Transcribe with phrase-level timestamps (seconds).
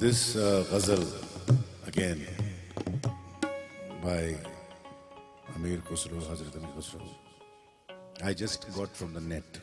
[0.00, 1.04] This uh, ghazal,
[1.86, 2.26] again,
[4.02, 4.34] by
[5.54, 7.02] Amir Khusro, Hazrat Amir Khusro,
[8.24, 9.60] I just got from the net,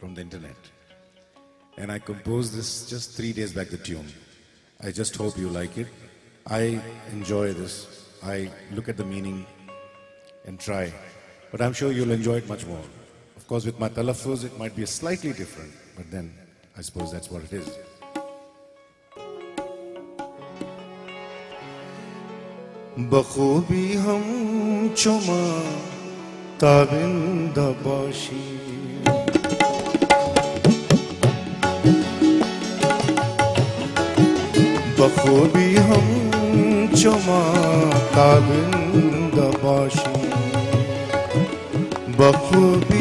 [0.00, 0.56] from the internet.
[1.78, 4.12] And I composed this just three days back, the tune.
[4.82, 5.86] I just hope you like it.
[6.48, 6.80] I
[7.12, 8.08] enjoy this.
[8.20, 9.46] I look at the meaning
[10.44, 10.92] and try.
[11.52, 12.82] But I'm sure you'll enjoy it much more.
[13.36, 16.34] Of course, with my talaffuz, it might be slightly different, but then
[16.76, 17.70] I suppose that's what it is.
[22.98, 24.24] बखूबी हम
[24.96, 25.60] चुमा
[26.60, 28.44] ताबिंद बाशी।
[35.00, 36.06] बखूबी हम
[36.96, 37.40] चुमा
[37.98, 40.24] ताबिंद बाशी।
[42.12, 42.94] बखूबी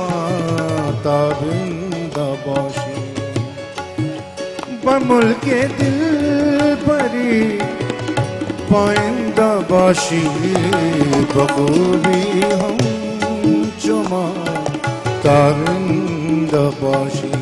[1.00, 3.00] ताबिंदबाशी।
[4.86, 7.34] बमुल के दिल बड़ी
[8.72, 10.22] पाइंदबाशी,
[11.36, 12.76] बखूबी हम
[13.84, 14.24] चुमा
[16.52, 17.41] başım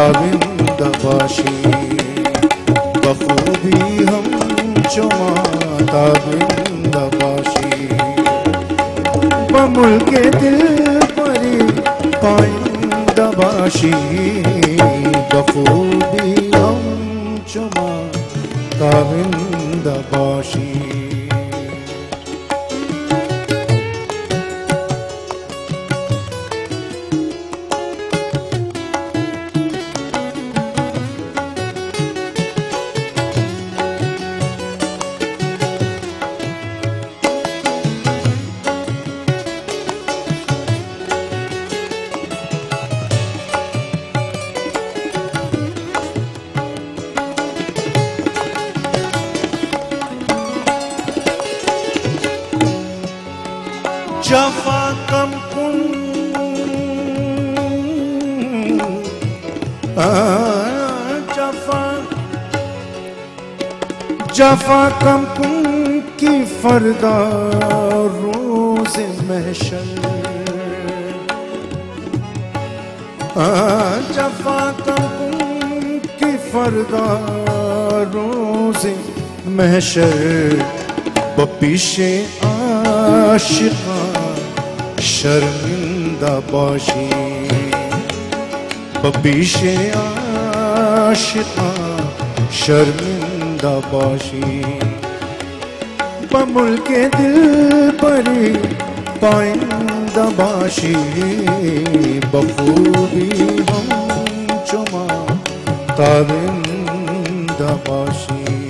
[0.00, 1.54] ताबिंदबाशी
[3.04, 3.80] बखूबी
[4.10, 4.26] हम
[4.94, 5.30] चुमा
[5.92, 7.70] ताबिंदबाशी
[9.52, 10.60] बमुल के दिल
[11.18, 11.58] बड़ी
[12.24, 13.92] पाइंदबाशी
[15.34, 16.80] बखूबी हम
[17.52, 17.88] चुमा
[18.80, 20.68] ताबिंदबाशी
[21.16, 21.19] जफा
[54.31, 55.79] कम कुन
[59.97, 60.05] आ,
[64.35, 67.17] जफा कम कुन की फरदा
[68.15, 68.95] रोज
[69.29, 69.89] महशर।
[74.15, 77.05] जफा कम कुन की फरदा
[78.15, 78.85] रोज
[79.59, 80.65] महशर।
[81.37, 82.13] बपीशे
[82.45, 84.00] आशिका
[85.21, 87.07] शर्मिंदा बाशी
[89.03, 91.69] बपीशे आशिका
[92.61, 94.61] शर्मिंदा बाशी
[96.33, 97.37] बमुल के दिल
[98.03, 98.53] परी
[99.23, 100.93] पाइंदा बाशी
[102.33, 103.29] बखूबी
[103.69, 103.89] हम
[104.71, 105.05] चुमा
[106.01, 108.60] ताबिंदा बाशी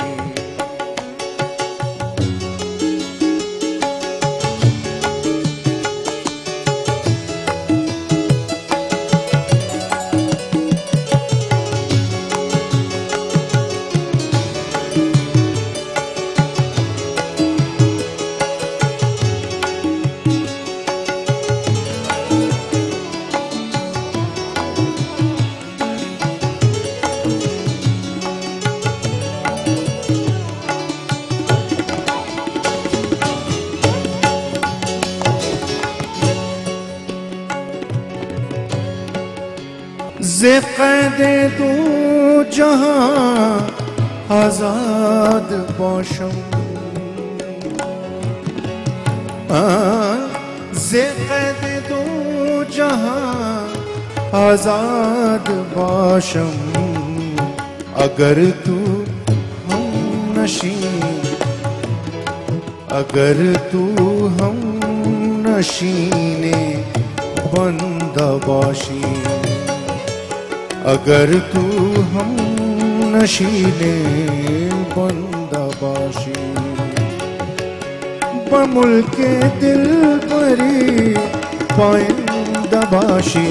[40.42, 41.20] जे कैद
[41.58, 43.58] दो जहाँ
[44.34, 46.32] आज़ाद बाशम
[50.84, 53.22] जे कैद दो जहाँ
[54.40, 56.58] आज़ाद बाशम
[58.06, 58.80] अगर तू
[59.68, 60.76] हम नशी
[63.02, 63.86] अगर तू
[64.40, 64.58] हम
[65.48, 66.66] नशीने
[67.54, 69.31] बंदबाशी
[70.95, 71.63] अगर तू
[72.15, 72.37] हम
[73.15, 73.95] नशीने
[74.97, 76.35] बंदबाशी
[78.51, 79.31] बमुल के
[79.63, 79.85] दिल
[80.33, 81.15] परी
[81.79, 83.49] पाइंदबाशी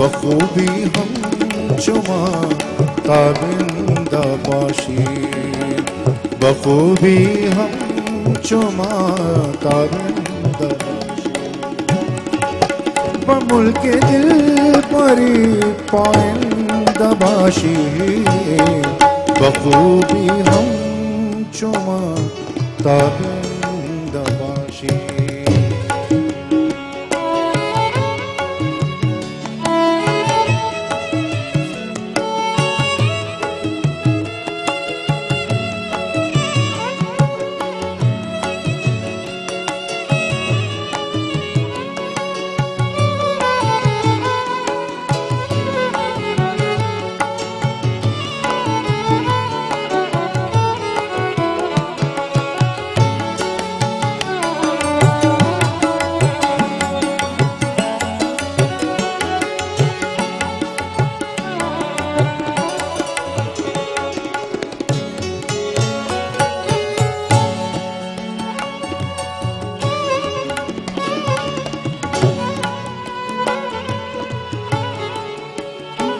[0.00, 1.10] बखूबी हम
[1.84, 2.20] चुमा
[3.08, 4.98] ताबिंदबाशी
[6.44, 7.16] बखूबी
[7.58, 8.90] हम चुमा
[9.64, 11.05] ताबिंदबाशी
[13.27, 14.27] बमुल के दिल
[14.91, 15.35] परी
[15.93, 17.75] पाइंदबाशी
[19.41, 20.67] बखूबी हम
[21.57, 21.99] चुमा
[22.83, 23.46] ताबिंदबाशी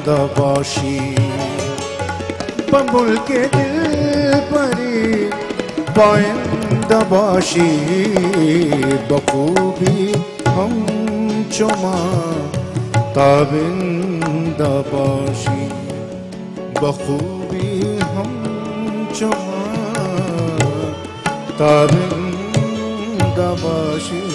[0.00, 0.98] बरकंदबाशी
[2.72, 5.00] बबुल के दिल परी
[5.98, 7.68] पाइंदबाशी
[9.10, 9.96] बखूबी
[10.56, 10.72] हम
[11.56, 11.98] चुमा
[13.18, 13.60] ताबिंदबाशी
[16.80, 17.68] बखूबी
[18.14, 18.32] हम
[19.18, 19.60] चुमा
[21.60, 22.36] ताबिंदबाशी
[24.08, 24.29] Thank